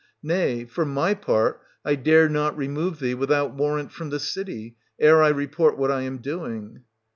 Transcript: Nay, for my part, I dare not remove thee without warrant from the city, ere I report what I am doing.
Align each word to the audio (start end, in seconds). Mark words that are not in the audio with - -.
Nay, 0.23 0.65
for 0.65 0.83
my 0.83 1.13
part, 1.13 1.61
I 1.85 1.93
dare 1.93 2.27
not 2.27 2.57
remove 2.57 2.97
thee 2.99 3.13
without 3.13 3.53
warrant 3.53 3.91
from 3.91 4.09
the 4.09 4.19
city, 4.19 4.75
ere 4.99 5.21
I 5.21 5.29
report 5.29 5.77
what 5.77 5.91
I 5.91 6.01
am 6.01 6.17
doing. 6.17 6.85